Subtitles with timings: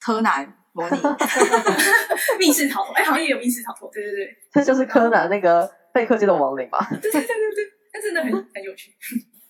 [0.00, 0.96] 柯南模拟，
[2.38, 6.86] 密室逃脱，哎，好像也有密室逃脱，对对对，这就是柯南那个被克街的亡灵吧。
[6.90, 8.92] 对对对对对，那真的很很有趣。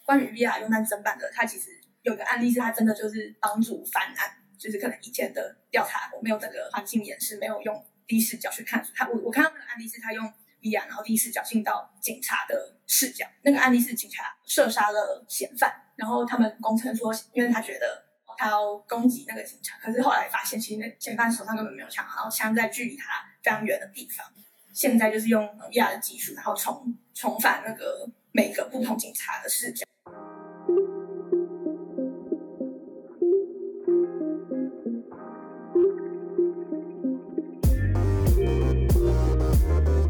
[0.05, 1.71] 关于 VR 用难侦办的，它其实
[2.03, 10.25] 有个案例是它真的就是帮助翻案，就是可能以前的调查我没有这个环境演示，没有用第一视角去看他，我我看到那个案例是他用
[10.63, 18.03] VR，然后第一视角进到警察的视角，那个案例是警察射杀了嫌犯，然后他们供称说，因为他觉得
[18.41, 23.05] 他要攻击那个警察，可是后来发现其实那嫌犯手上根本没有枪，然后枪在距离他
[23.43, 24.27] 非常远的地方。
[24.73, 29.85] 现在就是用 VR 的技术，然后重重返那个每个不同警察的视角。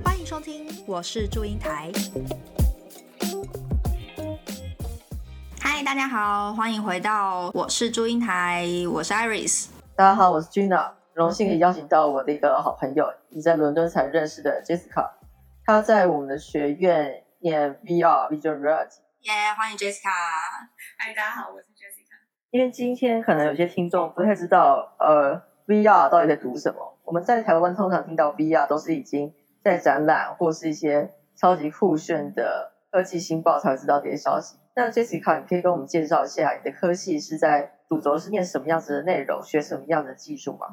[0.04, 1.90] 欢迎收听，我是祝英台。
[5.62, 9.68] 嗨，大家好，欢迎回到我是祝英台，我是 Iris。
[9.94, 15.10] 大家好，我是 Gina，荣幸可以邀请到我的一个好朋友，你在伦敦才认识的 Jessica。
[15.64, 19.00] 她在我们的学院念 VR Visual Reality。
[19.22, 20.08] 耶、欢迎 Jessica。
[20.98, 22.16] 嗨，大家好，我是 Jessica。
[22.50, 26.98] 因为今天可能有些听众不太知道，呃，VR 到底在读什么。
[27.04, 34.56] 我们在台湾通常听到 VR 都是已经在展览或是一些超级酷炫的科技新报才会知道这些消息。
[34.80, 40.68] 那 Jessica，你可以跟我们介绍一下你的科系是在主轴是念什么样子的内容，学什么样的技术吗？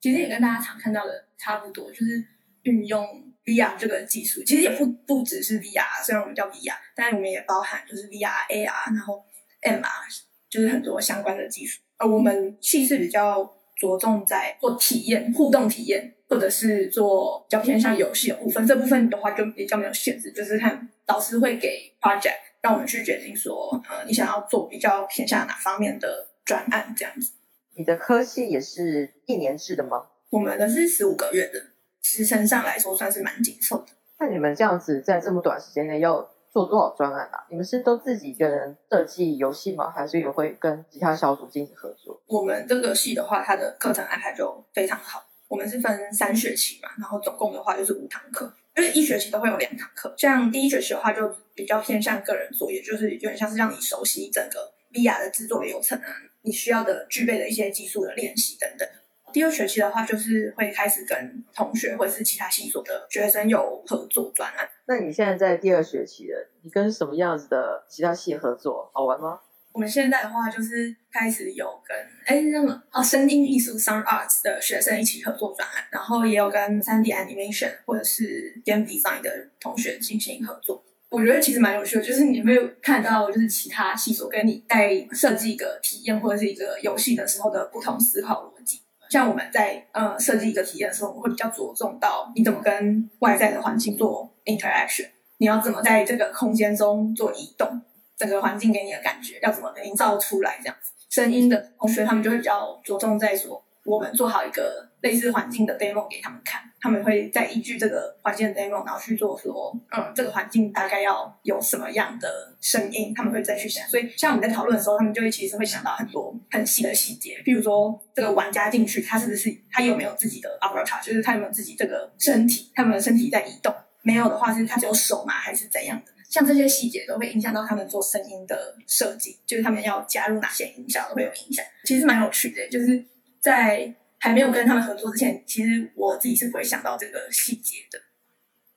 [0.00, 2.24] 其实也跟大家常看到的差不多，就是
[2.62, 3.04] 运用
[3.44, 4.44] VR 这个技术。
[4.44, 9.24] 其实也不不只是 VR，虽然我们叫 VR，但是我们也包含就是 VR、AR，然后
[9.62, 11.80] MR，就是很多相关的技术。
[11.96, 13.42] 而我们系是比较
[13.76, 18.64] 着重在做体验、互动体验，或者是做比较偏向游戏的部分。
[18.64, 27.32] 这部分的话就比较没有限制，就是看导师会给 project，让我们去决定说，呃，你想要做比较偏向哪方面的专案这样子。
[27.76, 30.06] 你的科系也是一年制的吗？
[30.30, 31.62] 我们的是十五个月的，
[32.02, 33.86] 时程上来说算是蛮紧凑的。
[34.18, 37.46] 那你们这样子在这么短时间内要做多少专案啊？
[37.48, 39.90] 你们是都自己一个人设计游戏吗？
[39.90, 42.20] 还是也会跟其他小组进行合作？
[42.26, 45.24] 我们这个系的话，它的课程安排就非常好。
[45.46, 50.14] 我们是分三学期嘛，然后总共的话就是五堂课，就是一学期都会有两堂课。
[50.16, 56.06] 像第一学期的话，就比较偏向个人作业，就是有点像是让你熟悉整个 VR 的制作流程啊，
[56.42, 58.88] 你需要的具备的一些技术的练习等等。
[59.32, 64.68] 第二学期的话，就是会开始跟同学或者是其他系所的学生有合作专案。
[64.86, 68.88] 那你现在在第二学期了，你跟什么样子的其他系合作？
[68.94, 69.40] 好玩吗？
[69.72, 71.96] 我们现在的话，就是开始有跟
[72.26, 80.84] 哎那么哦声音艺术 （Sound Arts） 的学生一起合作专案，然后也有跟三 D Animation 或者是 Game Design 的同学进行合作。
[81.10, 88.80] 我觉得其实蛮有趣的，就是你有没有看到就是其他系所跟你在设计一个体验或者是一个游戏的时候的不同思考逻辑。
[89.08, 95.08] 像我们在呃设计一个体验的时候，我们会比较着重到你怎么跟外在的环境做 interaction，
[95.38, 97.80] 你要怎么在这个空间中做移动，
[98.18, 100.92] 整个环境给你的感觉要怎么营造出来这样子。
[101.08, 113.86] 声音的同学他们就会比较着重在说，我们做好一个类似环境的 demo 给他们看，他们会再依据这个环境的 demo，然后去做说，嗯，这个环境大概要有什么样的声音，他们会再去想。
[113.88, 123.74] 所以像我们在讨论的时候，他们就会其实会想到很多很细的细节，比如说这个玩家进去，他是不是他有没有自己的 avatar，就是他有没有自己这个身体，他们的身体在移动。
[124.02, 126.12] 没有的话，是他只有手嘛，还是怎样的？
[126.28, 131.64] 像这些细节都会影响到他们做声音的设计，就是他们要加入哪些音效都会有影响。
[131.84, 133.02] 其实蛮有趣的，就是
[133.40, 137.98] 在还没有跟他们合作之前，其实我自己是不会想到这个细节的。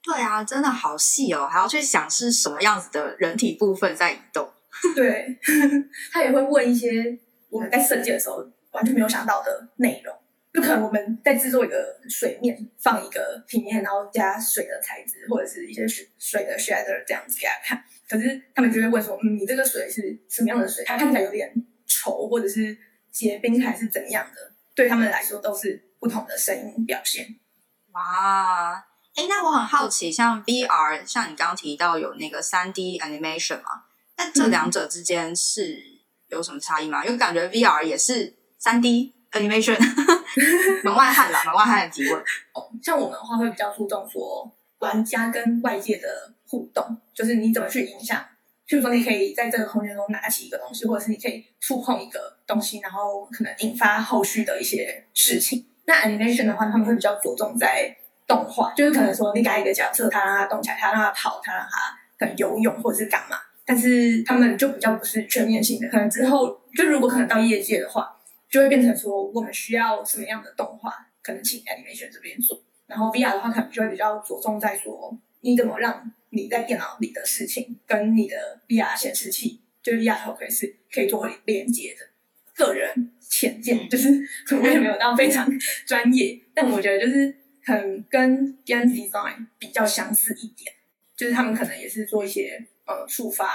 [0.03, 4.49] 对啊，真的好细哦，还要去想是什么样子的人体部分在移动。
[4.95, 5.37] 对，
[6.11, 7.19] 他也会问一些
[7.49, 10.15] 我们在设计的时候完全没有想到的内容。
[10.53, 17.83] 就可能我们在制作一个水面，放一个平面，然后加水的材质或者是一些水水的 shader 这样子给他看。
[18.09, 20.83] 可是他们就会问说：“嗯，你这个水是什么样的水？
[20.85, 21.53] 它看起来有点
[21.87, 22.77] 稠，或者是
[23.09, 27.35] 结冰，还是怎样的？”对他们来说都是不同的声音表现。
[27.91, 28.73] 哇，
[29.15, 33.83] 哎，那我很好奇，像 VR，像你刚刚提到有那个三 D animation 嘛，
[34.17, 35.77] 那这两者之间是
[36.27, 37.05] 有什么差异吗？
[37.05, 39.77] 因为感觉 VR 也是三 D animation，
[40.83, 42.19] 门外汉啦，门外汉的提问。
[42.53, 46.07] 哦，像我们的话会比较注重说玩家跟外界的
[46.47, 48.23] 互动，就是你怎么去影响。
[48.67, 55.65] 譬如说，你可以在这个空间中拿起一个东西，或者是你可以触碰一个东西，然后可能引发后续的一些事情。
[55.85, 57.93] 那 animation 的话，他们会比较着重在
[58.25, 63.35] 动画，就是可能说你改一个角色，他让他动起来，他让他跑，他让他可能游泳或者是干嘛。
[63.65, 68.09] 但是他们就比较不是全面性的，可能之后就如果可能到业界的话，
[68.51, 70.93] 就会变成说我们需要什么样的动画，
[71.23, 72.61] 可能请 Anime 选这边做。
[72.85, 78.35] 然后 VR 的话，可能就会比较着重在说你怎么让你在电脑里的事情跟你的
[78.67, 82.05] VR 显示器，就是 VR 头盔是可以做连接的。
[82.53, 84.09] 个人浅见就是
[84.61, 85.49] 我也没有到非常
[85.87, 87.33] 专业，但我觉得就是
[87.63, 90.71] 很跟 game design 比较相似一点，
[91.15, 93.49] 就是他们可能也是做一些呃触发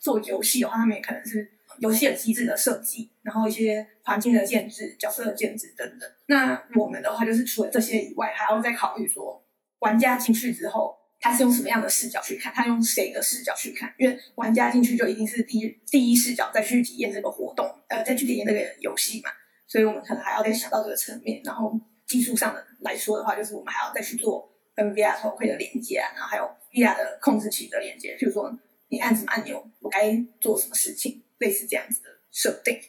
[0.00, 1.48] 做游戏的话，他们也可能是
[1.78, 6.10] 游戏的机制的设计，然后一些环境的建制、角色的建制等等。
[6.26, 9.44] 那我们的话就是除了这些以外，还要再考虑说
[9.80, 10.96] 玩家进去之后。
[11.20, 12.52] 他是用什么样的视角去看？
[12.52, 13.90] 他用谁的视角去看？
[13.96, 19.30] 因为玩家进去就一定是第一第一视角再去体验这个活动，呃，再去体验这个游戏嘛。
[19.66, 21.40] 所以我们可能还要再想到这个层面。
[21.42, 26.44] 然后技术上的来说的话，就是我们还要再去做跟 VR 头盔的连接啊，然后还有
[26.74, 28.14] VR 的控制器的连接。
[28.18, 28.54] 比如说
[28.88, 32.80] 你按什么按钮，我该做什么事情，类似这样子的设定。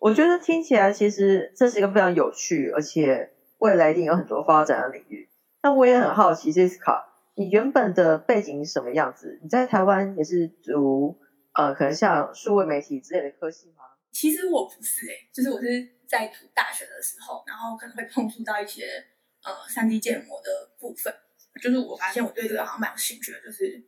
[0.00, 5.28] 我觉得听起来其实这是一个非常有趣，而且未来一定有很多发展的领域。
[5.62, 7.04] 那我也很好奇，Jessica。
[7.36, 9.40] 你原本的背景是什么样子？
[9.42, 11.18] 你在台湾也是读
[11.54, 13.84] 呃，可能像数位媒体之类的科系吗？
[14.12, 18.84] 其实我不是诶，就是我是在读大学的时候，然后可能会碰触到一些
[19.42, 21.12] 呃三 D 建模的部分。
[21.62, 23.82] 就是我发现我对这个好像蛮有兴趣的，就是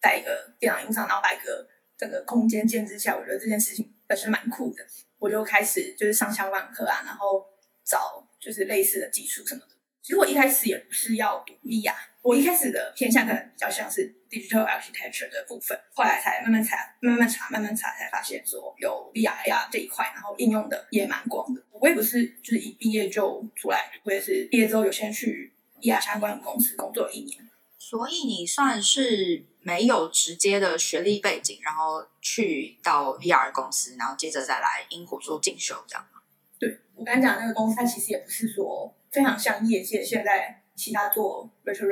[0.00, 1.68] 在一个电脑荧幕上，然后把一个
[1.98, 4.86] 整个空间建制下，我觉得这件事情本身蛮酷的。
[5.18, 7.44] 我就开始就是上相关课啊，然后
[7.84, 9.66] 找就是类似的技术什么的。
[10.00, 11.92] 其实我一开始也不是要读 VR，
[12.22, 21.60] 我一开始的偏向可能比较像是 digital architecture 的部分，后来才慢慢查、慢慢查、慢慢查，才发现说有 VR 呀这一块，然后应用的也蛮广的。
[21.72, 25.52] 我也不是就是一毕业就出来，我也是毕业之后有先去
[25.82, 27.38] VR 相关的公司工作了一年。
[27.78, 36.20] 所以你算是没有直接的学历背景，然后去到 VR 公司，然后接着再来英国做进修，这样吗？
[36.58, 38.94] 对我刚才讲那个公司，它其实也不是说。
[39.10, 41.88] 非常像业界现在其他做 virtual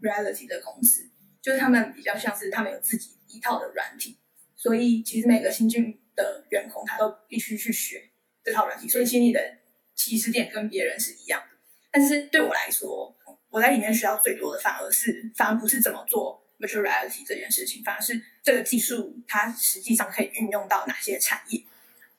[0.00, 1.10] reality 的公司，
[1.42, 4.16] 就是他们比较像是他们有自己一套的软体，
[4.54, 8.10] 所以其实每个新进的员工他都必须去学
[8.44, 9.58] 这套软体，所以其实你的
[9.96, 11.58] 起始点跟别人是一样的。
[11.90, 13.12] 但是对我来说，
[13.52, 21.62] 我在里面学到最多的反而是反而不是怎么做 virtual reality 这件事情，反而是这个技术它实际上可以运用到哪些产业。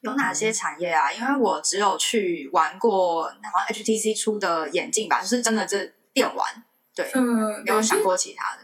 [0.02, 1.12] 有哪些产业啊？
[1.12, 6.64] 因为我只有去玩过，然后 HTC 出的眼镜吧，就是真的这电玩，
[6.94, 8.62] 对，嗯，没有想过其他的。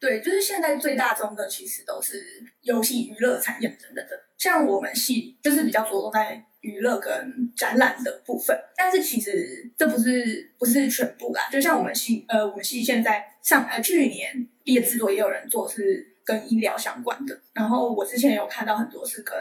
[0.00, 4.24] 对，就是现在最大宗的其实都是游戏娱乐产业等等的。
[4.36, 11.48] 像我们系就是比较着重在娱乐跟展览的部分，但是其实这不是不是全部啦。
[11.50, 19.34] 就像我们系，呃，我们系现在上呃去年毕业制作也有人做是跟医疗相关的，然后我之前有看到很多是跟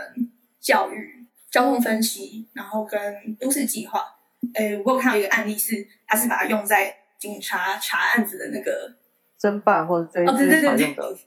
[0.59, 1.17] 教育。
[1.51, 4.05] 交通分析，然后跟都市计划。
[4.53, 8.95] 诶，我有看到一个案例是，他是把它用在警察查案子的那个
[9.41, 11.17] 侦办或者追追查用的。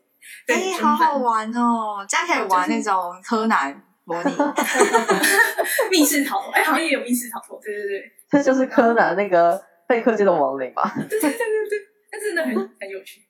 [0.47, 2.07] 哎，好好玩哦！
[2.09, 3.83] 这样可以玩那种柯南
[5.91, 6.53] 密室逃脱。
[6.53, 7.61] 哎，好像也有密室逃脱。
[7.63, 10.93] 对对对，这就是柯南那个贝克街的亡灵吧？
[11.09, 11.79] 对对对对对，
[12.11, 13.21] 但是那很很有趣。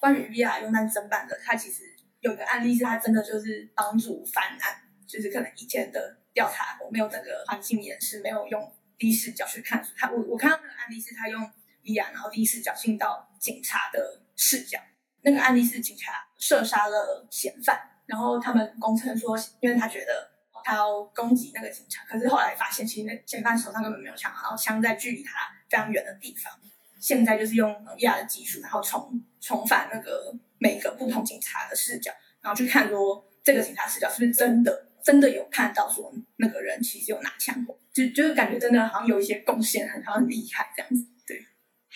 [0.00, 1.82] 关于 VR 用在侦办的，它其实
[2.20, 4.82] 有个案例是，它真的就是帮助翻案。
[5.06, 10.10] 就是可能以前的调查，我没有整个环境演示，没有用第一视角去看他。
[10.10, 11.40] 我我看到那个案例是他用
[11.82, 14.78] VR，然后第一视角进到警察的视角。
[15.22, 20.28] 那个案例是警察射杀了嫌犯，然后他们公称说，因为他觉得
[20.64, 25.30] 他要攻击那个警察，可是后来发现其实那嫌犯手上根本没有枪，然后枪在距离他
[25.68, 26.52] 非常远的地方。
[26.98, 32.10] 现在就是用 VR 的技术，然后重重返那个每个不同警察的视角，
[32.40, 34.86] 然后去看说这个警察视角是不是真的。
[35.00, 41.06] 真的有看到说那个人其实有拿枪，就就是感觉真的好像有一些贡献，很很厉害这样子。
[41.26, 41.40] 对，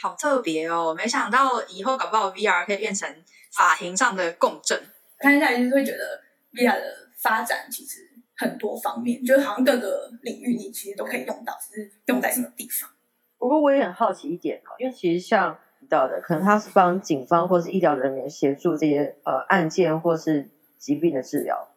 [0.01, 0.95] 好特别哦！
[0.97, 3.13] 没想到以后搞不好 VR 可以变成
[3.53, 4.83] 法庭上的共振。
[5.23, 6.21] 看下来就是会觉得
[6.53, 6.85] VR 的
[7.17, 8.01] 发展其实
[8.37, 12.91] 很多方面，就是好像各个领域你其实都可以用到，只是用在什么地方。
[13.39, 21.69] 不过我也很好奇一点哦，因为其实像提到的，可能他是帮警方或是医疗人员协助这些呃案件或是疾病的治疗。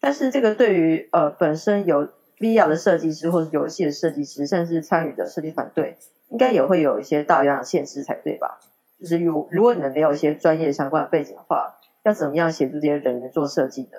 [0.00, 2.08] 但是这个对于呃本身有
[2.38, 5.96] VR 的设计师或是游戏的设计师，甚至参与的设计团队，
[6.28, 8.60] 应该也会有一些大量的限制才对吧？
[9.00, 13.98] 就是如如果你们没有一些专业相关的背景的话，要怎么样协助这些人员做设计呢？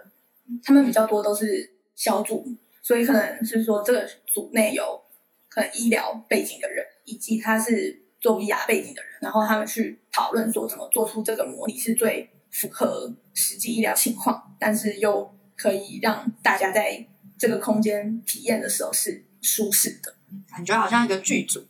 [0.63, 2.47] 他们比较多都是小组，
[2.81, 5.01] 所以可能是说这个组内有
[5.49, 17.07] 可能医疗背景的人，以及他是做 VR 背景的人，然后他们去讨论说怎么做出这个模拟是最符合实际医疗情况，但是又可以让大家在
[17.37, 20.15] 这个空间体验的时候是舒适的。
[20.49, 21.65] 感觉好像一个剧组。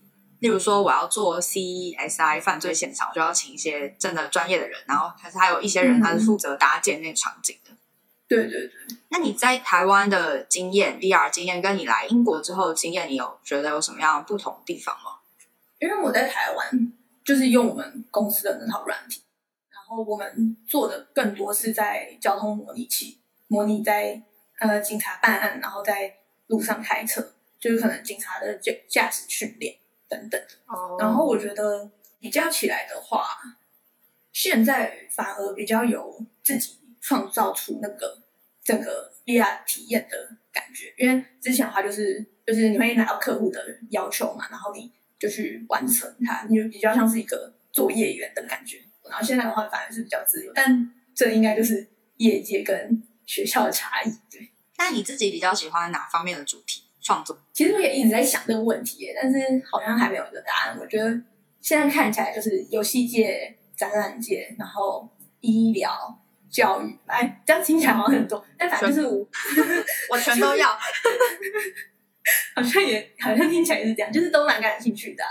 [0.45, 7.71] 例如说，我要做 CSI 犯罪现场，我就要请一些真的专业的人，然后还是还有一些人他是负责搭建那个场景的。
[8.27, 8.71] 对对对。
[9.09, 15.17] 那你在台湾的经验，VR 经验，跟你来英国之后的经验，你有觉得有什么样不同的地方吗？
[15.79, 19.23] 因为我在台湾就是用我们公司的那套软体，
[19.71, 24.21] 然后我们做的更多是在交通模拟器，模拟在
[24.59, 29.75] 呃警察办案，然后在路上开车，就是可能警察的驾驾驶训练。
[30.15, 33.25] 等等，哦然后我觉得比较起来的话，
[34.31, 38.21] 现在反而比较有自己创造出那个
[38.63, 48.81] 整个 VR 体验的感觉，因为之前的话就是就是你会拿到客户的要求嘛，然后你就去完成它，你就比较像是一个作业员的感觉。
[49.07, 54.09] 然后现在的话反而是比较自由，但这应该就是业界跟学校的差异。
[54.31, 56.84] 对，那你自己比较喜欢哪方面的主题？
[57.05, 59.37] 创作其实我也一直在想这个问题，但是
[59.71, 60.77] 好像还没有一个答案。
[60.81, 61.11] 我觉得
[61.61, 65.07] 现在看起来就是游戏界、展览界，然后
[65.41, 66.19] 医疗、
[66.49, 69.27] 教育，哎，这样听起来好像很多，但反正就是我，
[70.09, 70.67] 我全都要。
[72.55, 75.23] 好像也好像听起来也是这样，就是都蛮感兴趣的。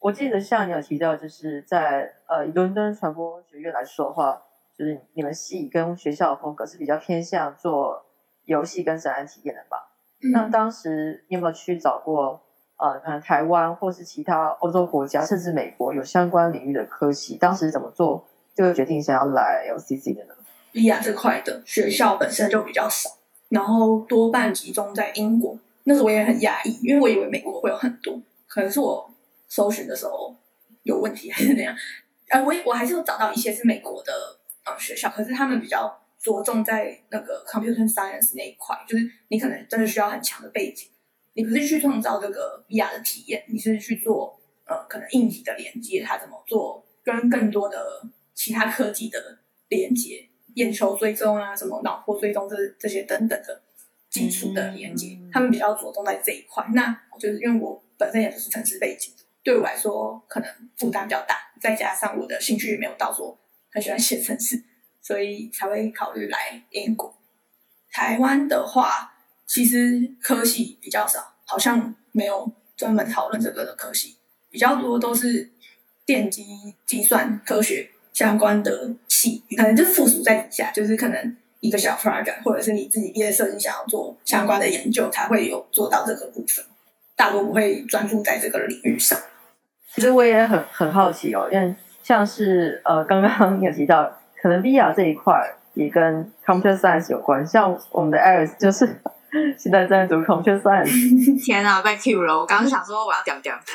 [0.00, 4.42] 我记得像你有提到，就是在呃伦敦传播学院来说的话，
[4.76, 8.04] 就是你们系跟学校的风格是比较偏向做
[8.44, 9.85] 游戏跟展览体验的吧？
[10.32, 12.40] 那当时你有没有去找过
[12.76, 17.36] 呃，可能台湾或是其他欧洲国家，甚至美国有相关领域的科系？
[17.36, 20.34] 当时怎么做这个决定，想要来 LCC 的呢
[20.72, 23.10] 利亚这块的学校本身就比较少，
[23.48, 25.58] 然后多半集中在英国。
[25.84, 29.10] 那时候我也很压抑，因为我以为美国会有很多，可能是我
[29.48, 30.34] 搜寻的时候
[30.82, 31.74] 有问题还是怎样。
[32.28, 34.12] 呃，我我还是有找到一些是美国的
[34.64, 35.98] 呃学校，可是他们比较。
[36.26, 40.88] 着重在那个 computer science 那一块，就是你可能真的需要很强的背景，
[41.34, 48.02] 你不是去创造这个 VR 的体验，你是去做呃可能硬体的连接，它怎么做跟更多的
[48.34, 53.62] 其他科技的连接，眼球追踪啊，什么脑波追踪这这些等等的
[54.10, 56.66] 基础的连接，他们比较着重在这一块。
[56.74, 59.14] 那就是因为我本身也不是城市背景，
[59.44, 63.38] 对我来说可能负担比较大，再加上我的兴趣也没有到说
[63.70, 64.64] 很喜欢写程式。
[65.06, 67.14] 所以才会考虑来英国。
[67.92, 69.14] 台湾的话，
[69.46, 74.16] 其实科系比较少，好像没有专门讨论这个的科系，
[74.50, 75.48] 比较多都是
[76.04, 76.44] 电机、
[76.84, 86.64] 计算科学相关的系，可能就是附属在底下，就是可能一个小 project，或者是你自己毕业设计想要做相关的研究，才会有做到这个部分，
[87.14, 89.16] 大多不会专注在这个领域上。
[89.94, 91.72] 其实我也很很好奇哦，因为
[92.02, 94.12] 像是呃，刚刚有提到。
[94.40, 98.86] 可能 VR 这一块也跟 Computer Science 有关，像我们的 Alice 就是
[99.58, 100.90] 现在在读 Computer Science。
[101.44, 102.38] 天啊，被 Q 了！
[102.38, 103.58] 我刚刚想说我要屌屌。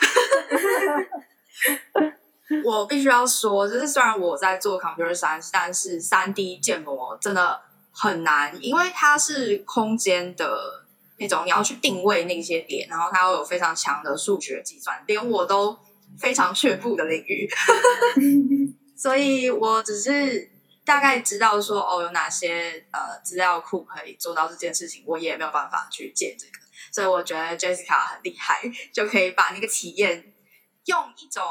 [2.65, 10.83] 我必须要说，就是虽然我在做 Computer Science，但是三 D 建模真的很难，因为它是空间的
[11.17, 15.77] 那种，你要去定位那些点，然后它又有非常强的数学计算，连我都
[16.17, 17.49] 非常却步的领域。
[19.01, 20.49] 所以我只是。
[20.83, 26.53] 大概知道说哦，有哪些呃资料库可以做到这件事情，我也没有办法去借这个，
[26.91, 28.59] 所以我觉得 Jessica 很厉害，
[28.91, 30.33] 就可以把那个体验
[30.85, 31.43] 用一种，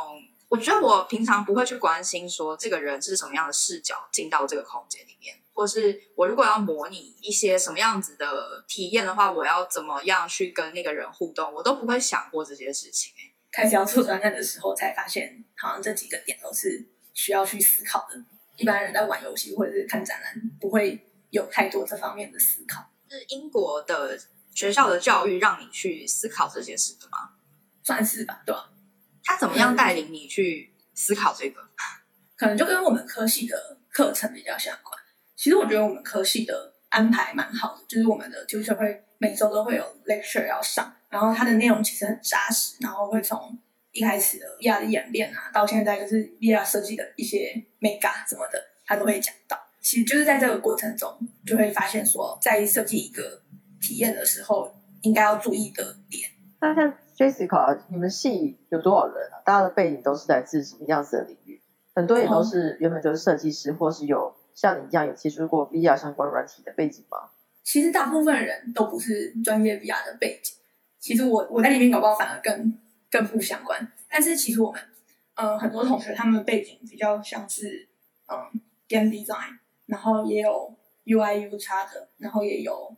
[0.49, 13.15] 我觉得我平常不会去关心说这个人是什么样的视角进到这个空间里面，或是我如果要模拟一些什么样子的体验的话，我要怎么样去跟那个人互动，我都不会想过这些事情。
[13.53, 16.85] 开始要做专案的时候，才发现好像这几个点都是
[17.21, 18.19] 需要去思考的。
[18.57, 22.91] 一般人在玩游戏或者是看展览，不会有太多这方面的思考。
[23.11, 24.19] 是英国的
[24.55, 27.33] 学校的教育让你去思考这些事的吗？
[27.83, 28.71] 算是吧，对吧？
[29.23, 31.61] 他怎么样带领你去思考这个？
[32.39, 34.99] 可能就跟我们科系的课程比较相关。
[35.37, 43.59] 其实我觉得我们科系的安排蛮好的，就是我们的 tutor 会每周都会有 lecture 要上，然后它的内容其实很扎实，然后会从。
[43.93, 49.59] 一开始的 VR 的演练啊，到现在就是 VR 设计的一些 mega 什么的，他都会讲到。
[49.81, 53.43] 其实就是在这个过程中，就会发现说，在设计一个
[53.81, 56.31] 体验的时候，应该要注意的点。
[56.61, 59.41] 那像 Jessica，你们系有多少人啊？
[59.45, 61.63] 大家的背景都是来自什么样子的领域？
[61.95, 67.31] 很多也都是原本就是设计师，或是有像你一样有接触过 VR 相关软体的背景吗？
[67.65, 70.55] 其实大部分人都不是专业 VR 的背景。
[70.99, 72.79] 其实我我在里面搞不好反而更。
[73.11, 74.81] 更不相关，但是其实我们，
[75.35, 77.89] 呃，很多同学他们的背景比较像是，
[78.29, 80.77] 嗯，game design，然后也有
[81.07, 82.97] UI U 叉的，然后也有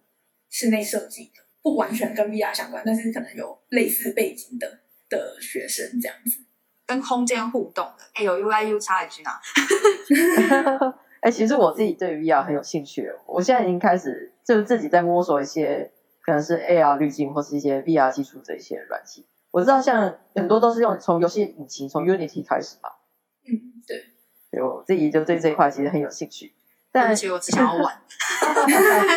[0.50, 6.44] 室内设计的，不完全跟 VR 相关，但是可能有类似背景的的学生这样子。
[6.84, 9.30] 跟空间互动的，哎，有 UI U 差一句呢。
[11.20, 15.90] 哎，其实我自己对 VR 很有兴趣，我现在已经开始就是自己在摸索一些
[16.20, 19.24] 可能是 AR 滤镜或是一些 VR 技术的一些软体。
[19.52, 22.98] 我知道像很多都是用从游戏引擎从 Unity 开始吧，
[23.46, 24.06] 嗯，对，
[24.50, 26.56] 对我自己就对这一块其实很有兴趣。
[26.94, 28.02] 但其实我只想要玩，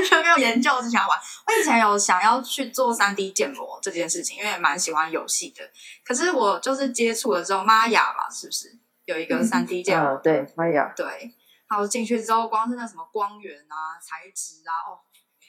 [0.10, 1.18] 就 没有研究，只想要玩。
[1.48, 5.62] 我以前有想要去做三 D 建模这件事情，因为蛮喜欢游戏的。
[6.06, 10.16] 可是我就是接触了之后，玛雅吧，是不是有一个三 D 建模？
[10.24, 10.94] 对，玛雅。
[10.96, 11.06] 对，
[11.70, 15.00] 然后进去之后，光是那什么光源啊、材质啊，哦，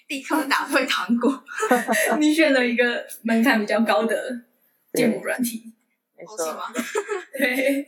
[0.09, 1.33] 立刻打退堂鼓。
[2.19, 4.17] 你选了一个门槛比较高的
[4.97, 5.73] 建模软体，
[6.17, 6.63] 没错吗？
[7.33, 7.87] 对，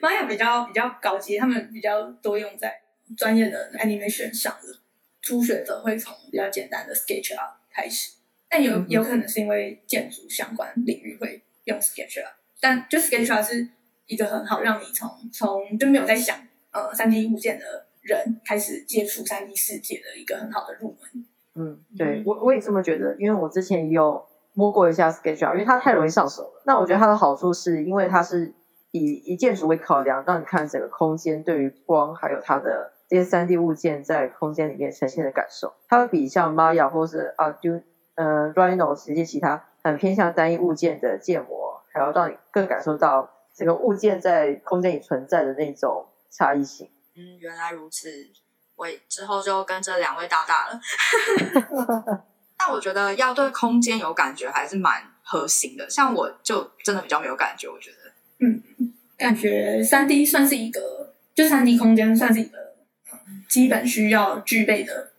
[0.00, 2.80] 玛雅比较比较高级，他们比较多用在。
[3.18, 4.78] 专业的 animation 上的
[5.20, 8.14] 初学者会从比较简单的 SketchUp 开始，
[8.48, 13.68] 但有有可能是因为建筑相关领域会用 SketchUp，但就 SketchUp 是
[14.06, 21.26] 一个很好让你从从就没有在想呃三 D 物件的人开始接触三 D 世界的一个很好的入门。
[21.56, 22.22] 嗯，对。
[22.24, 26.62] 我我也这么觉得，因为我之前也有摸过一下 SketchUp，因为它太容易上手了。
[26.64, 28.54] 那我觉得它的好处是因为它是
[28.90, 32.92] 以以建筑为考量，让你看整个空间对于光还有它的。
[33.06, 37.82] 这些三 D 物件在空间里面呈现的感受，它会比像 Maya 或是 Arduino、
[38.14, 46.90] 呃 Rhino 这些其他很偏向单一物件的建模，还要让你更感受到这个物件在空间里存在的那种差异性。
[47.14, 48.08] 嗯，原来如此。
[48.74, 52.24] 我之后就跟这两位大大了。
[52.58, 55.88] 但我觉得要对空间有感觉还是蛮核心的。
[55.88, 57.96] 像我就真的比较没有感觉，我觉得。
[58.38, 58.62] 嗯，
[59.16, 62.64] 感觉三 D 算是一个，就三 D 空间算是一个。
[63.48, 65.12] 基本需要具备的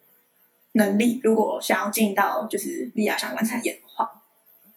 [0.73, 4.23] 能力，如果想要进到就是 VR 相关产业的话，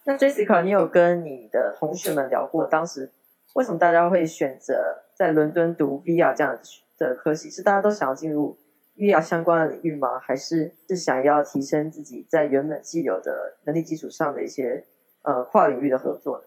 [0.05, 3.11] 那 Jessica，你有跟你的同学们聊过，当时
[3.53, 6.57] 为什么大家会选择在伦敦读 VR 这样
[6.97, 7.49] 的科系？
[7.49, 8.57] 是大家都想要进入
[8.99, 10.19] VR 相关的领域吗？
[10.19, 14.85] 还是是想要提升自己在原本既有的能力基础上的一些
[15.23, 16.43] 呃跨领域的合作呢？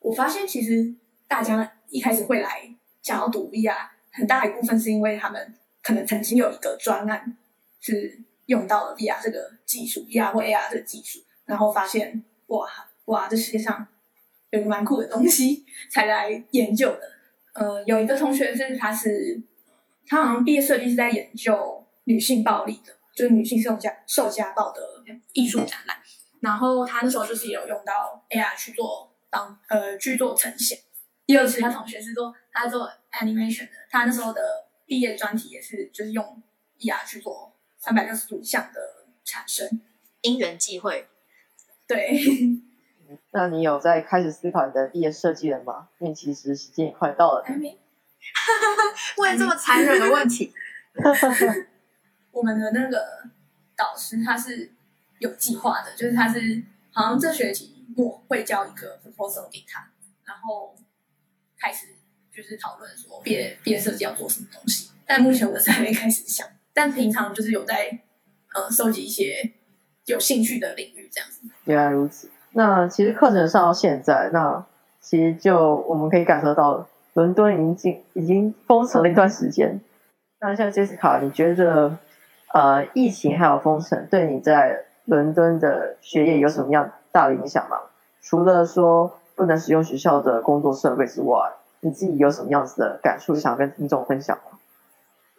[0.00, 0.94] 我发现其实
[1.26, 5.54] 大家一开始会来想要读 VR，很大一部分是因为他们。
[5.82, 7.36] 可能曾经有一个专案
[7.78, 12.66] 是用到了 VR 这个技术，VR 或 AR 这个技术，然后发现哇
[13.04, 13.86] 哇，这世界上
[14.50, 17.02] 有个蛮酷的东西，才来研究的。
[17.52, 19.40] 呃，有一个同学是他是
[20.08, 21.75] 他好像毕业设计是在研究
[22.06, 24.80] 女性暴力的，就是女性受家受家暴的
[25.34, 25.96] 艺术展览，
[26.40, 30.78] 然后他那时候就是有用到 AR 去做当呃去做呈现。
[31.26, 34.40] 第二次他同学是做他做 animation 的，他那时候的。
[34.88, 36.40] 毕业专题也是，就是用
[36.78, 38.80] AR 去做三百六十度像的
[39.24, 39.68] 产生，
[40.20, 41.08] 因缘际会。
[41.88, 42.16] 对，
[43.34, 45.88] 那你有在开始思考你的毕业设计了吗？
[45.98, 47.42] 因为其实时间也快到了。
[47.44, 47.76] 还没。
[49.18, 50.54] 问这么残忍的问题。
[52.36, 53.24] 我们的那个
[53.76, 54.70] 导师他是
[55.18, 59.90] 有计划的，就是他是好像这学期末会交一个 proposal 给他，
[60.24, 60.74] 然后
[61.58, 61.96] 开始。
[62.36, 66.46] 就是讨论说毕业毕业设计要做什么东西，但目前我是还没开始想。
[66.74, 67.98] 但平常就是有在
[68.54, 69.54] 呃收集一些
[70.04, 71.48] 有兴趣的领域这样子。
[71.64, 72.28] 原来如此。
[72.52, 74.62] 那其实课程上到现在，那
[75.00, 79.80] 其实就我们可以感受到，伦敦已经进已经封城了一段时间。
[80.40, 81.98] 那像杰斯卡，你觉得
[82.52, 87.76] 呃疫情还有封城对你在伦敦的学业有什么样大的影响吗？
[88.22, 91.36] 除了说不能使用学校的工作设备之外？
[91.80, 94.58] 你自己有什么样子的感触，想跟听众分享吗？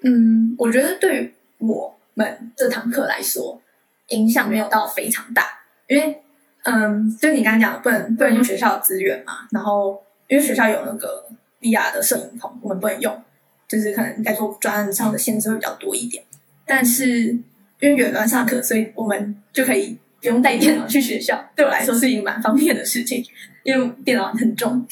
[0.03, 3.59] 嗯，我觉得对于我们这堂课来说，
[4.09, 5.43] 影响没有到非常大，
[5.87, 6.23] 因为，
[6.63, 11.25] 嗯，就你刚才讲的，不能不能用学校的资源嘛，然后因为学校有那个
[11.59, 13.21] VR 的摄影棚，我们不能用，
[13.67, 16.23] 就是可能在做专案上的限制会比较多一点。
[16.67, 17.21] 但是
[17.79, 23.25] 因为远端上课，所以我们就可以不用带电脑去学校，对我来说是一个蛮方便的事情，
[23.63, 24.85] 因为电脑很重。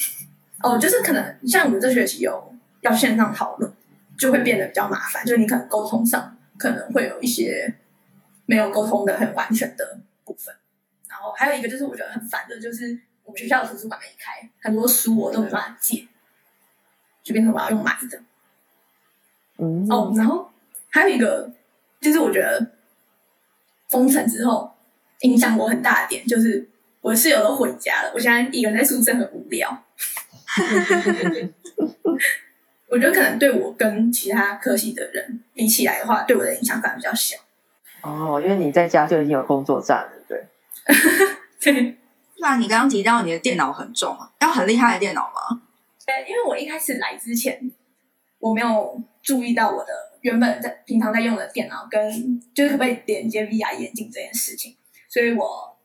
[0.62, 3.70] 哦，就是可能像我们这学期有要线上讨论，
[4.16, 5.24] 就会变得比较麻烦。
[5.24, 7.74] 就是你可能沟通上可能会有一些
[8.46, 10.54] 没有沟通的很完全的部分。
[11.08, 16.06] 然后还有一个就是我觉得很烦的，就是我们学校的图书馆没开，很多书我都没办法借，
[17.22, 18.18] 就变成我要用买的。
[19.58, 19.86] 嗯。
[19.90, 20.50] 哦，然后
[20.88, 21.52] 还有一个
[22.00, 22.72] 就是我觉得
[23.88, 24.72] 封城之后
[25.20, 26.68] 影响我很大的点，就是
[27.00, 29.84] 我室友都回家了，我现在一个人在宿舍很无聊。
[32.88, 37.36] 我觉得可能对我跟其他科系的人比起来的话，对我的影响反而比较小。
[38.02, 40.46] 哦，因为你在家就已经有工作站了，对？
[41.60, 41.96] 对，
[42.38, 45.62] 那你刚刚提到你的电脑很重啊，要很厉害的电脑吗？
[46.06, 47.70] 对，因为我一开始来之前，
[48.38, 54.74] 我没有注意到我的原本在平常在用的电脑跟就是可不可以连接 VR 眼镜这件事情，
[55.08, 55.78] 所以我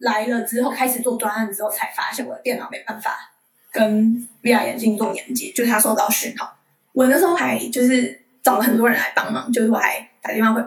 [0.00, 3.32] 来了之后开始做专案之后，才发现我的电脑没办法
[3.72, 6.58] 跟 VR 眼镜做连接，就是它收到讯号。
[6.92, 10.62] 我那时候还就是找了很多人来帮忙，就是我还打电话回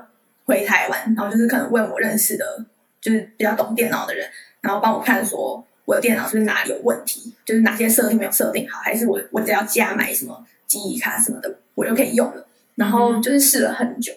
[0.46, 2.66] 回台湾，然后就是可能问我认识的，
[3.00, 4.28] 就是比较懂电脑的人，
[4.62, 12.48] 然后帮我看说我的电脑是是哪里有问题，就是哪些设定没有设定好，还是我我只要加买什么记忆卡什么的，我就可以用了。
[12.82, 14.12] 然后就是试了很久，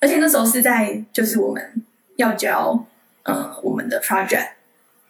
[0.00, 1.82] 而且那时候是在就是我们
[2.16, 2.86] 要交
[3.22, 4.50] 呃我们的 project，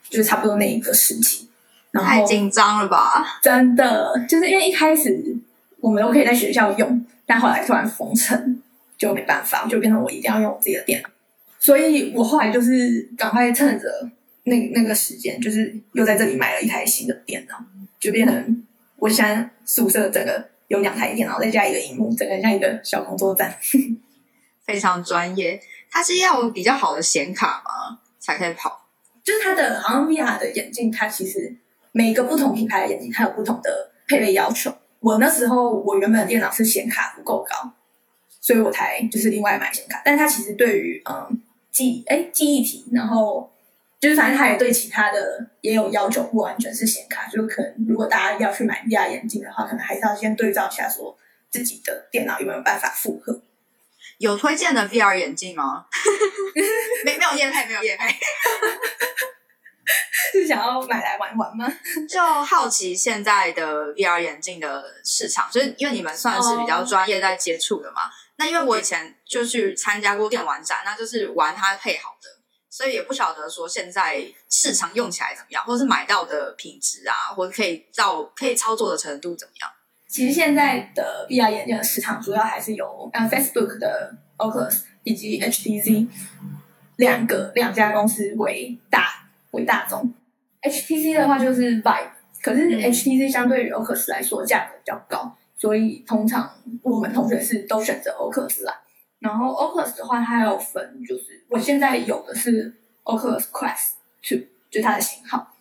[0.09, 1.49] 就是差不多那一个时期，
[1.91, 3.41] 然后太紧张了吧？
[3.43, 5.37] 真的就是因为一开始
[5.81, 8.63] 我们都可以在学校用，但后来突然封城，
[8.97, 11.09] 就没办法，就变成我一定要用我自己的电脑。
[11.59, 14.09] 所以我后来就是赶快趁着
[14.45, 17.57] 那那个时间，就是又在这里买了一台新的电脑，
[17.99, 23.59] 就变成我现在宿舍整个有两台电脑，再加一个荧幕，整个像一个小工作站。
[24.65, 25.61] 非常专业。
[25.91, 27.99] 它是要比较好的显卡吗？
[28.21, 28.87] 才可以跑？
[29.25, 31.57] 就是它的好像 VR 的眼镜，它其实
[31.91, 34.73] 每个不同品牌的眼镜，它有不同的配备要求。
[35.01, 37.73] 我那时候我原本的电脑是显卡不够高，
[38.41, 40.01] 所以我才就是另外买显卡。
[40.05, 43.51] 但是它其实对于嗯记哎记忆体，然后
[44.01, 47.27] 就是反正他也对其他的也有要求，不完全是显卡。
[47.27, 51.17] 就可能如果大家要去买 VR 眼镜的话，可能还是要先对照一下，说
[51.51, 53.43] 自己的电脑有没有办法负荷。
[54.19, 55.85] 有推荐的 VR 眼镜吗？
[57.05, 58.09] 没没有验配，没有验配。
[60.33, 61.67] 是想要买来玩玩吗？
[62.09, 68.03] 就好奇现在的 VR 眼镜的市场，就是因为你们算是比较专业在接触的嘛。
[68.37, 72.40] 那因为我以前就去参加过电玩展，那就是玩它配好的，
[72.71, 79.71] 所以也不晓得说现在市场用起来怎么样，或者是买到的品质啊，或者可以到可以操作的程度怎么样。
[80.09, 86.09] 其实现在的 VR 眼镜的市场主要还是由呃 Facebook 的 Oculus 以及 HTC
[86.97, 90.13] 两个两家公司为大为大宗。
[90.63, 92.11] HTC 的话就是 Vive，
[92.43, 98.81] 可是 HTC 相对于 Oculus 来说价格比较高，所以通常我们同学是都选择 Oculus 啦。
[99.21, 105.55] 然后 Oculus 的话，它还有分，就是我现在有的是 Oculus Quest Two，就它的型号，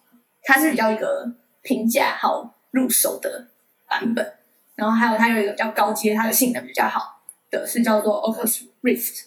[0.43, 3.48] 它是比较一个平价好入手的
[3.88, 4.34] 版本。
[4.76, 9.26] 然后还有它有一个比较高阶，它的性能比较好的是叫做 Oculus Rift，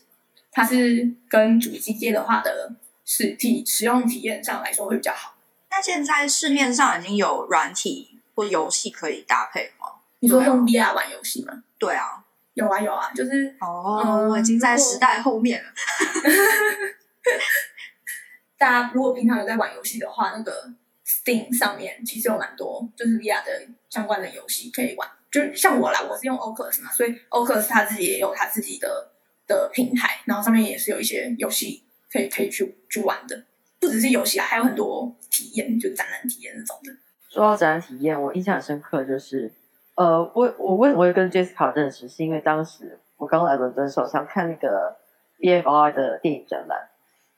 [0.51, 2.73] 它是跟主机接的话的
[3.05, 5.35] 实体使用体验上来说会比较好。
[5.71, 9.89] 那现在市面上已经有软体或游戏可以搭配吗？
[10.21, 11.65] 你说用 VR 玩游戏吗？
[11.79, 12.22] 对啊，
[12.55, 15.71] 有啊有啊，就是哦，嗯我已经在时代后面了。
[18.59, 20.73] 大家如果平常有在玩游戏的话，那个
[21.05, 25.09] Steam 上面其实有蛮多就是 VR 的相关的游戏可以玩。
[25.31, 29.11] 就像我啦，我是用 Oculus 嘛，所以 Oculus 它自己也有它自己的
[29.47, 33.45] 的平台，然后上面也是有一些游戏可以可以去去玩的，
[33.81, 36.93] 不只是游戏啊，还有很多体验，就展览体验那种的。
[37.31, 39.51] 说到展览体验，我印象深刻，就是
[39.95, 44.97] 呃，我我为什么会跟 Jessica 认识，是因为当时我刚来伦敦时候，想看那个
[45.39, 46.89] BFI 的电影展览。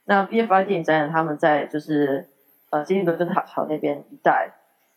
[0.05, 2.29] 那 BFI 电影展览，他们在就是
[2.71, 4.53] 呃，今天伦敦塔桥那边一带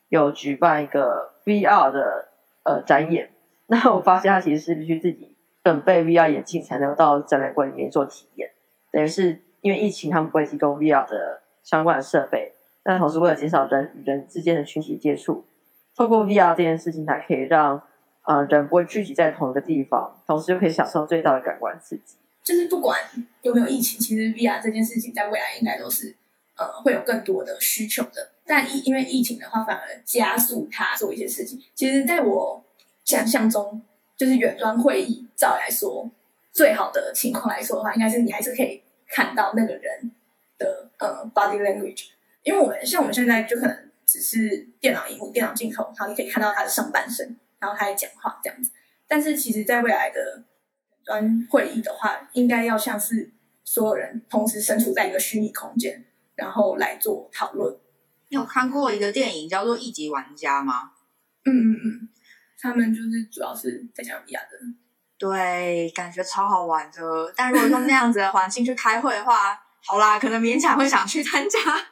[0.10, 2.28] 有举办一个 VR 的
[2.63, 3.32] 呃展演。
[3.67, 8.52] 那我发现他其实是必须自己准备 VR 眼镜才能到展览馆里面做体验，
[8.91, 12.54] 等于是因为疫情，他们不会提供 VR 的相关的设备。
[12.84, 15.46] 但同时，为了减少人与人之间的群体接触，
[15.97, 17.81] 透过 VR 这件事情，才可以让
[18.25, 22.17] 呃人不会聚集在同一个地方，同时又可以享受最大的感官刺激。
[22.43, 22.97] 就是不管
[23.41, 26.15] 有没有疫情，其实 VR 这件事情在未来应该都是
[26.55, 28.29] 呃会有更多的需求的。
[28.45, 31.60] 但疫因为疫情的话，反而加速它做一些事情。
[31.73, 32.63] 其实，在我
[33.03, 33.81] 想象中，
[34.15, 36.10] 就是远端会议，照来说，
[36.53, 40.12] 最好的情况来说的话，应该是你还是可以看到那个人
[40.60, 42.12] 的呃 body language。
[42.43, 48.72] 因为我们像我们现在就可能只是电脑荧幕、电脑镜头，然后你可以看到他的上半身，然后他在讲话这样子。
[49.08, 50.46] 但是其实，在未来的远
[51.06, 53.32] 端会议的话，应该要像是
[53.63, 57.78] 所有人同时身处在一个虚拟空间，然后来做讨论。
[58.30, 60.91] 你有看过一个电影叫做《一级玩家》吗？
[61.46, 62.10] 嗯嗯嗯，
[62.60, 64.58] 他们就是主要是在讲 VR 的。
[65.17, 67.34] 对，感觉超好玩的。
[67.36, 71.58] 但如果用那样子的环境去开会的话， 好啦，可能勉强会想去参加。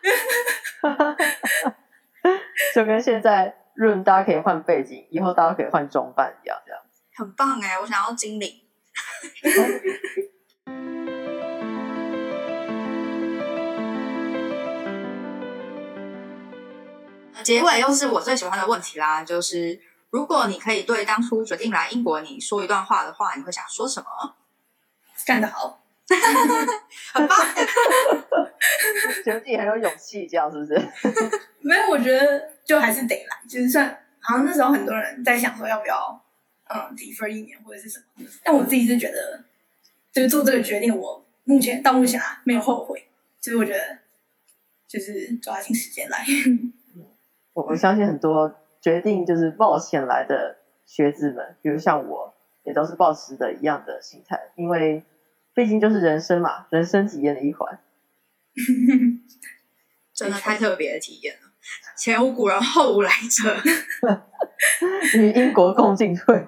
[2.76, 6.82] 就跟现在润，大家可以换背景，以后大家可以换装扮一样，这样
[7.16, 7.80] 很棒哎！
[7.80, 8.52] 我想要精灵。
[17.46, 24.36] 结尾又是我最喜欢的问题啦，就是如果你可以对当初决定来英国你说一段话的话，你会想说什么？
[25.26, 25.85] 干得好！
[27.14, 27.38] 很棒，
[29.24, 30.74] 觉得自己很有勇气，这样是不是？
[31.62, 33.88] 没有，我觉得就还是得来，就是算
[34.20, 36.22] 好像那时候很多人在想说要不要
[36.70, 39.44] 嗯 defer 一年或者是什么，但我自己是觉得，
[40.12, 43.08] 就是做这个决定，我目前到目前啊没有后悔，
[43.42, 43.98] 就是我觉得
[44.88, 46.24] 就是抓紧时间来。
[47.54, 55.04] 我我相信很多决定就是冒险来的学子们，比如像我，也都是抱持的一样的心态，因为
[55.56, 57.80] 毕竟就是人生嘛，人生体验的一环。
[60.14, 61.42] 真的太特别的体验了，
[61.98, 63.58] 前无古人后无来者。
[65.18, 66.46] 与英国共进退。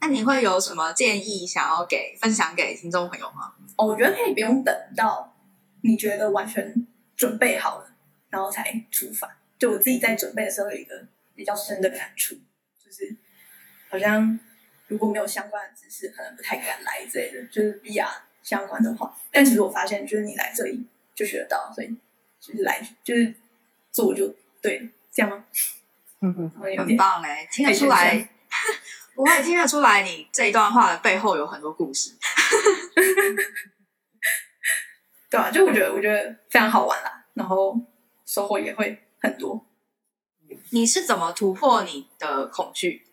[0.00, 3.54] 那你会有什么建议想要给分享给听众朋友吗？
[3.76, 5.36] 哦，我觉得可以不用等到
[5.82, 7.90] 你觉得完全准备好了，
[8.30, 9.36] 然后才出发。
[9.58, 12.36] 就我自己在准备的时候有一个比较深的感触，
[12.78, 13.16] 就是
[13.88, 14.38] 好像
[14.88, 18.08] 如果没有相关的知识，可能不太敢来之类的，就是 VR
[18.42, 19.16] 相关的话。
[19.30, 21.96] 但其实我发现，就是你来这里就学得到，所以
[22.40, 23.34] 就是来就是
[23.90, 25.44] 做就对了，这样吗？
[26.20, 28.28] 嗯哼，很好像有点棒哎，听得出来，
[29.14, 32.14] 我也听得出来，你这一段话的背后有很多故事。
[35.28, 37.78] 对啊，就我觉得我觉得非常好玩啦，然后
[38.24, 39.66] 收获也会很多。
[40.70, 43.05] 你是怎么突破你的恐惧？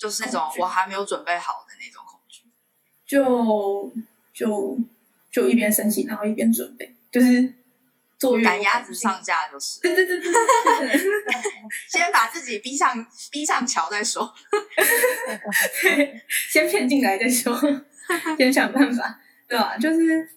[0.00, 2.42] 就是那种我还没有准备好的那种恐惧。
[3.06, 3.92] 就
[4.32, 4.78] 就
[5.30, 7.52] 就一边生气，然后一边准备，就是
[8.18, 11.00] 坐月赶鸭子上架就是，对对对对对
[11.90, 14.32] 先把自己逼上逼上桥再说。
[15.82, 17.54] 对，先骗进来再说，
[18.38, 20.28] 先想办法，对吧、就是，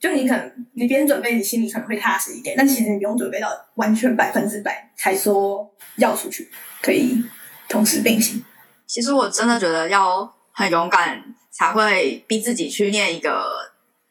[0.00, 6.50] 就你可能你边准备，你心里可能会踏实一点，但其实你不用准备到完全百分之百才说要出去，
[6.82, 7.22] 可以
[7.68, 8.44] 同时并行。
[8.86, 13.44] 其实我真的觉得要很勇敢，才会逼自己去念一个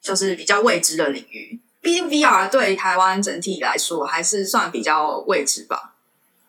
[0.01, 1.59] 就是比较未知的领域。
[1.81, 5.93] 毕竟 VR 对台湾整体来说还是算比较未知吧。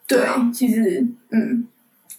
[0.06, 1.66] 对，对啊其实嗯，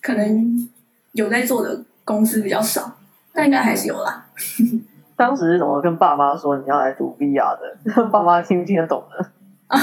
[0.02, 0.70] 可能
[1.14, 3.00] 有在做的公司比较少，
[3.34, 4.28] 但应该还是有啦。
[5.18, 8.06] 当时是怎么跟爸妈说你要来读 VR 的？
[8.12, 9.30] 爸妈听不听得懂呢？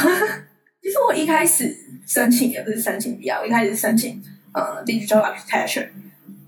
[0.80, 5.88] 其实我一开始申请也不是申请 VR，我一开始申请呃 digital architecture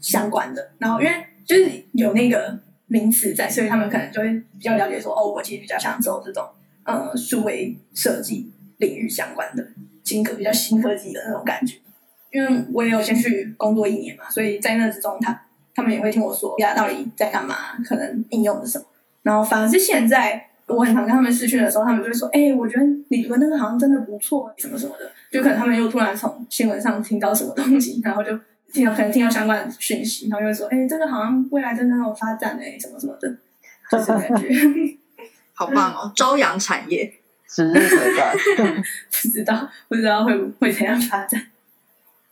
[0.01, 1.13] 相关的，然后因为
[1.45, 4.29] 就是有那个名词在，所以他们可能就会
[4.59, 6.45] 比较了解说，哦，我其实比较想走这种
[6.85, 9.67] 呃数位设计领域相关的
[10.05, 11.77] 新科比较新科技的那种感觉。
[12.33, 15.43] 因为我也有先去工作一年嘛，所以在那之中他
[15.75, 17.55] 他们也会听我说 VR 到底在干嘛，
[17.85, 18.85] 可能应用的什么。
[19.23, 28.39] 然后反而是现在，我很常跟他们试训的时候，他们就会说：“哎、我觉得你读的那个好像真的不错，什么什么的。”就可能他们又突然从新闻上听到什么东西， 然后就
[28.73, 33.37] 听到可能听到相关的讯息，然后就会说：“哎、这个好像未来真的很有发展哎、什么什么的。”
[33.91, 34.49] 就是感觉
[35.55, 37.13] 好棒哦，朝阳产业。
[37.49, 38.35] 指日可待。
[39.23, 41.41] 不知道不知道会会怎样发展。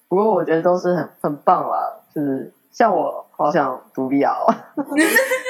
[0.08, 1.78] 不过我觉得都是很很棒啦，
[2.14, 4.52] 就是像我好想读 VR，哦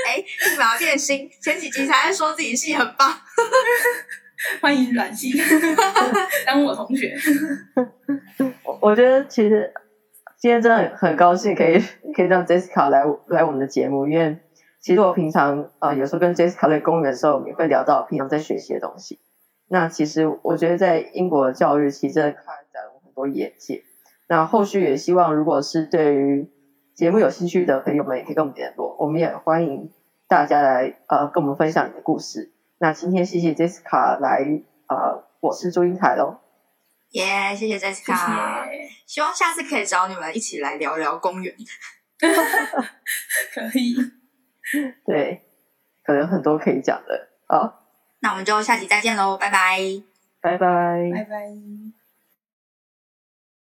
[0.06, 1.28] 哎，立马变心。
[1.40, 3.10] 前几集才在说自己戏很棒，
[4.60, 5.32] 欢迎软系
[6.46, 7.16] 当我同学，
[8.62, 9.72] 我我觉得其实
[10.44, 11.78] 今天真的很很高兴可以
[12.14, 14.36] 可以让 Jessica 来来我们的节目，因为
[14.78, 19.18] 其实我平常啊、呃有时候跟 Jessica 在公园的时候，也会聊到平常在学习的东西。
[19.68, 23.84] 那其实我觉得在英国的教育其实真的开展了很多眼界。
[24.28, 26.50] 那后续也希望，如果是对于
[26.94, 29.90] 节目有兴趣的朋友们，也可以跟我们联络，我们也欢迎
[30.28, 32.52] 大家来呃跟我们分享你的故事。
[32.76, 36.36] 那今天谢谢 Jessica 来呃，我是祝英台喽。
[37.12, 38.66] 耶、谢谢谢 Jessica。
[38.66, 41.54] 谢，希望下次可以找你们一起来聊聊公园。
[43.52, 43.96] 可以，
[45.06, 45.42] 对，
[46.04, 47.28] 可能很多可以讲的。
[47.46, 47.86] 好，
[48.20, 49.78] 那我们就下集再见喽，拜拜。
[50.40, 51.10] 拜拜。
[51.14, 52.03] 拜拜。